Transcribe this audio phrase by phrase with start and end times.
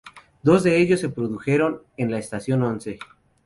[0.41, 2.97] Dos de ellos se produjeron en la estación Once.